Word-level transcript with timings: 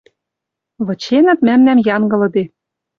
Выченӹт 0.85 1.39
мӓмнӓм 1.47 1.79
янгылыде; 1.95 2.43